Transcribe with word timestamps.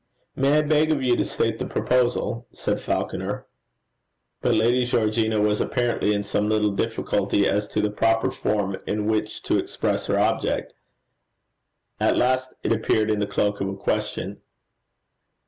'May 0.35 0.57
I 0.57 0.61
beg 0.63 0.91
of 0.91 1.03
you 1.03 1.15
to 1.15 1.23
state 1.23 1.59
the 1.59 1.65
proposal?' 1.67 2.47
said 2.53 2.81
Falconer. 2.81 3.45
But 4.41 4.55
Lady 4.55 4.83
Georgina 4.83 5.39
was 5.39 5.61
apparently 5.61 6.11
in 6.15 6.23
some 6.23 6.49
little 6.49 6.71
difficulty 6.71 7.47
as 7.47 7.67
to 7.67 7.81
the 7.81 7.91
proper 7.91 8.31
form 8.31 8.77
in 8.87 9.05
which 9.05 9.43
to 9.43 9.57
express 9.59 10.07
her 10.07 10.17
object. 10.17 10.73
At 11.99 12.17
last 12.17 12.55
it 12.63 12.73
appeared 12.73 13.11
in 13.11 13.19
the 13.19 13.27
cloak 13.27 13.61
of 13.61 13.67
a 13.69 13.75
question. 13.77 14.41